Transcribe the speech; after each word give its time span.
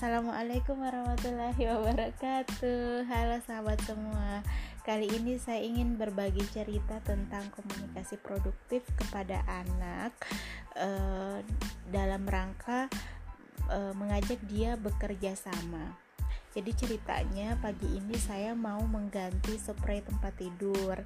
Assalamualaikum 0.00 0.80
warahmatullahi 0.80 1.60
wabarakatuh. 1.60 3.04
Halo 3.04 3.36
sahabat 3.44 3.84
semua. 3.84 4.40
Kali 4.80 5.04
ini 5.12 5.36
saya 5.36 5.60
ingin 5.60 6.00
berbagi 6.00 6.40
cerita 6.56 7.04
tentang 7.04 7.44
komunikasi 7.52 8.16
produktif 8.16 8.80
kepada 8.96 9.44
anak 9.44 10.16
uh, 10.80 11.44
Dalam 11.92 12.24
rangka 12.24 12.88
uh, 13.68 13.92
mengajak 13.92 14.40
dia 14.48 14.80
bekerja 14.80 15.36
sama. 15.36 15.92
Jadi 16.56 16.72
ceritanya 16.72 17.60
pagi 17.60 18.00
ini 18.00 18.16
saya 18.16 18.56
mau 18.56 18.80
mengganti 18.88 19.60
spray 19.60 20.00
tempat 20.00 20.34
tidur 20.34 20.98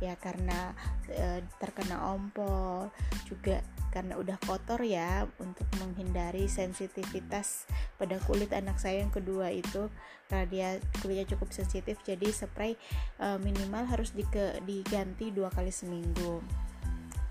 ya 0.00 0.16
karena 0.16 0.72
e, 1.04 1.44
terkena 1.60 2.16
ompol 2.16 2.88
juga 3.28 3.60
karena 3.96 4.20
udah 4.20 4.36
kotor 4.44 4.84
ya 4.84 5.24
untuk 5.40 5.64
menghindari 5.80 6.52
sensitivitas 6.52 7.64
pada 7.96 8.20
kulit 8.28 8.52
anak 8.52 8.76
saya 8.76 9.00
yang 9.00 9.08
kedua 9.08 9.48
itu 9.48 9.88
karena 10.28 10.44
dia 10.52 10.68
kulitnya 11.00 11.24
cukup 11.32 11.48
sensitif 11.48 11.96
jadi 12.04 12.28
spray 12.28 12.76
e, 13.16 13.26
minimal 13.40 13.88
harus 13.88 14.12
dike, 14.12 14.60
diganti 14.68 15.32
dua 15.32 15.48
kali 15.48 15.72
seminggu. 15.72 16.44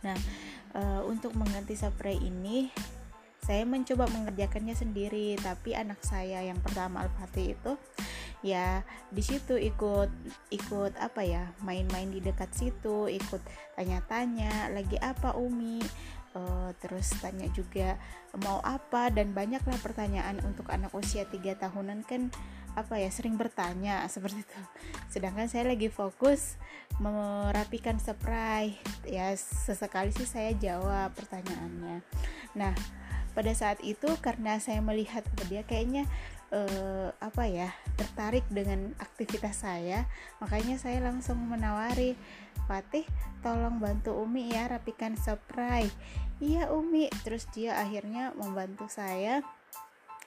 Nah 0.02 0.18
e, 0.74 0.82
untuk 1.06 1.38
mengganti 1.38 1.78
spray 1.78 2.18
ini 2.18 2.74
saya 3.46 3.62
mencoba 3.62 4.10
mengerjakannya 4.10 4.74
sendiri 4.74 5.38
tapi 5.38 5.78
anak 5.78 6.02
saya 6.02 6.42
yang 6.42 6.58
pertama 6.66 7.06
Al-Fatih 7.06 7.54
itu 7.54 7.78
ya 8.42 8.82
di 9.14 9.22
situ 9.22 9.54
ikut 9.54 10.10
ikut 10.50 10.98
apa 10.98 11.22
ya 11.22 11.54
main-main 11.62 12.10
di 12.10 12.26
dekat 12.26 12.50
situ 12.58 13.06
ikut 13.06 13.42
tanya-tanya 13.78 14.74
lagi 14.74 14.98
apa 14.98 15.38
Umi 15.38 15.78
uh, 16.36 16.72
terus 16.84 17.10
tanya 17.24 17.48
juga 17.56 17.96
mau 18.44 18.60
apa? 18.62 19.10
Dan 19.10 19.32
banyaklah 19.32 19.80
pertanyaan 19.80 20.44
untuk 20.44 20.68
anak 20.70 20.92
usia 20.94 21.26
3 21.26 21.56
tahunan 21.56 22.04
kan 22.04 22.30
apa 22.76 23.00
ya 23.00 23.08
sering 23.08 23.40
bertanya 23.40 24.04
seperti 24.14 24.44
itu. 24.44 24.62
Sedangkan 25.08 25.48
saya 25.48 25.72
lagi 25.72 25.88
fokus 25.88 26.60
merapikan 27.00 27.98
spray 27.98 28.76
ya 29.08 29.32
sesekali 29.36 30.12
sih 30.12 30.28
saya 30.28 30.52
jawab 30.54 31.16
pertanyaannya. 31.16 32.04
Nah 32.60 32.76
pada 33.36 33.52
saat 33.52 33.84
itu 33.84 34.08
karena 34.24 34.60
saya 34.64 34.80
melihat 34.80 35.28
dia 35.52 35.64
kayaknya 35.68 36.08
uh, 36.56 37.12
apa 37.20 37.44
ya 37.52 37.76
tertarik 38.00 38.48
dengan 38.48 38.96
aktivitas 39.04 39.68
saya 39.68 40.08
makanya 40.40 40.80
saya 40.80 41.04
langsung 41.04 41.38
menawari 41.52 42.16
Fatih 42.66 43.06
tolong 43.46 43.78
bantu 43.78 44.16
Umi 44.18 44.50
ya 44.50 44.66
rapikan 44.66 45.14
spray 45.20 45.92
iya 46.40 46.72
Umi. 46.72 47.08
Terus 47.24 47.48
dia 47.54 47.80
akhirnya 47.80 48.36
membantu 48.36 48.90
saya 48.92 49.44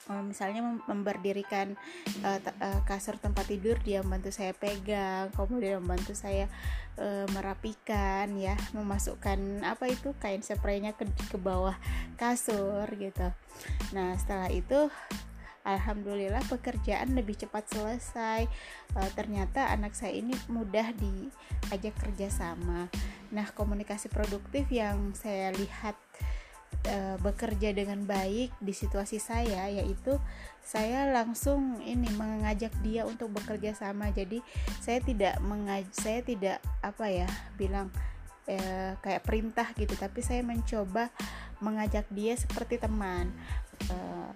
uh, 0.08 0.24
misalnya 0.24 0.64
memberdirikan 0.88 1.76
uh, 2.24 2.40
uh, 2.40 2.80
kasur 2.88 3.20
tempat 3.20 3.48
tidur 3.48 3.76
dia 3.84 4.00
membantu 4.00 4.32
saya 4.32 4.56
pegang 4.56 5.28
kemudian 5.36 5.84
membantu 5.84 6.16
saya 6.16 6.48
uh, 6.96 7.26
merapikan 7.36 8.32
ya 8.38 8.56
memasukkan 8.72 9.64
apa 9.64 9.90
itu 9.92 10.16
kain 10.22 10.40
spraynya 10.40 10.96
ke 10.96 11.04
ke 11.28 11.36
bawah 11.36 11.76
kasur 12.16 12.88
gitu. 12.96 13.28
Nah 13.92 14.16
setelah 14.16 14.48
itu 14.48 14.88
Alhamdulillah 15.68 16.40
pekerjaan 16.48 17.12
lebih 17.12 17.36
cepat 17.36 17.68
selesai. 17.68 18.48
E, 18.96 19.00
ternyata 19.12 19.68
anak 19.68 19.92
saya 19.92 20.16
ini 20.16 20.32
mudah 20.48 20.96
diajak 20.96 21.92
kerjasama. 22.00 22.88
Nah 23.28 23.46
komunikasi 23.52 24.08
produktif 24.08 24.64
yang 24.72 25.12
saya 25.12 25.52
lihat 25.52 25.92
uh, 26.88 27.16
bekerja 27.20 27.74
dengan 27.74 28.04
baik 28.04 28.54
di 28.60 28.72
situasi 28.72 29.18
saya 29.18 29.68
yaitu 29.68 30.16
saya 30.62 31.08
langsung 31.10 31.80
ini 31.82 32.08
mengajak 32.14 32.72
dia 32.84 33.08
untuk 33.08 33.32
bekerja 33.32 33.72
sama 33.74 34.12
jadi 34.12 34.40
saya 34.78 35.00
tidak 35.02 35.40
mengaj 35.42 35.88
saya 35.96 36.20
tidak 36.22 36.58
apa 36.84 37.06
ya 37.08 37.28
bilang 37.56 37.88
uh, 38.48 38.92
kayak 39.00 39.24
perintah 39.24 39.68
gitu 39.74 39.96
tapi 39.96 40.20
saya 40.20 40.44
mencoba 40.44 41.10
mengajak 41.58 42.06
dia 42.12 42.36
seperti 42.38 42.78
teman 42.78 43.32
uh, 43.90 44.30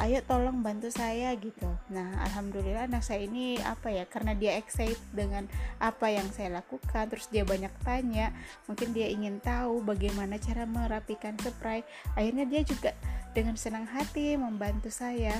ayo 0.00 0.24
tolong 0.24 0.64
bantu 0.64 0.88
saya 0.88 1.34
gitu. 1.36 1.68
Nah 1.92 2.24
alhamdulillah 2.24 2.88
anak 2.88 3.04
saya 3.04 3.28
ini 3.28 3.60
apa 3.60 3.92
ya 3.92 4.08
karena 4.08 4.32
dia 4.32 4.56
excited 4.56 4.98
dengan 5.12 5.44
apa 5.76 6.08
yang 6.08 6.24
saya 6.32 6.62
lakukan 6.62 7.12
terus 7.12 7.28
dia 7.28 7.44
banyak 7.44 7.72
tanya 7.84 8.32
mungkin 8.64 8.96
dia 8.96 9.12
ingin 9.12 9.42
tahu 9.44 9.84
bagaimana 9.84 10.40
cara 10.40 10.64
merapikan 10.64 11.36
spray 11.40 11.84
akhirnya 12.16 12.48
dia 12.48 12.62
juga 12.64 12.96
dengan 13.36 13.56
senang 13.56 13.84
hati 13.88 14.36
membantu 14.36 14.88
saya. 14.88 15.36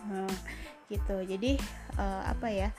Hmm, 0.00 0.32
gitu. 0.88 1.20
Jadi 1.20 1.60
uh, 2.00 2.24
apa 2.24 2.48
ya 2.48 2.72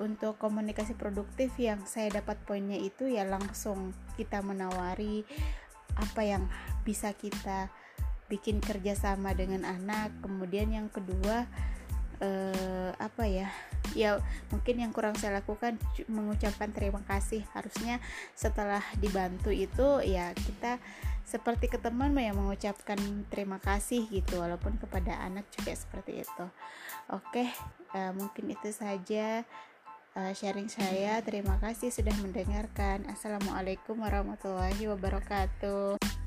untuk 0.00 0.40
komunikasi 0.40 0.96
produktif 0.96 1.52
yang 1.60 1.84
saya 1.84 2.08
dapat 2.08 2.40
poinnya 2.48 2.80
itu 2.80 3.08
ya 3.08 3.28
langsung 3.28 3.92
kita 4.16 4.40
menawari 4.40 5.24
apa 6.00 6.22
yang 6.24 6.48
bisa 6.86 7.12
kita 7.12 7.68
bikin 8.30 8.62
kerjasama 8.62 9.34
dengan 9.34 9.66
anak. 9.66 10.14
Kemudian 10.22 10.70
yang 10.70 10.86
kedua 10.86 11.50
eh, 12.22 12.94
apa 12.94 13.26
ya? 13.26 13.50
Ya 13.98 14.22
mungkin 14.54 14.78
yang 14.78 14.94
kurang 14.94 15.18
saya 15.18 15.42
lakukan 15.42 15.74
mengucapkan 16.06 16.70
terima 16.70 17.02
kasih. 17.10 17.42
Harusnya 17.50 17.98
setelah 18.38 18.80
dibantu 19.02 19.50
itu 19.50 19.98
ya 20.06 20.30
kita 20.38 20.78
seperti 21.26 21.70
ke 21.70 21.78
teman 21.78 22.14
ya 22.14 22.30
mengucapkan 22.30 23.26
terima 23.34 23.58
kasih 23.58 24.06
gitu. 24.14 24.38
Walaupun 24.38 24.78
kepada 24.78 25.18
anak 25.26 25.50
juga 25.50 25.74
seperti 25.74 26.22
itu. 26.22 26.46
Oke 27.10 27.50
eh, 27.98 28.12
mungkin 28.14 28.54
itu 28.54 28.70
saja 28.70 29.42
uh, 30.14 30.32
sharing 30.34 30.70
saya. 30.70 31.18
Terima 31.22 31.58
kasih 31.58 31.90
sudah 31.90 32.14
mendengarkan. 32.22 33.06
Assalamualaikum 33.10 33.98
warahmatullahi 33.98 34.86
wabarakatuh 34.86 36.19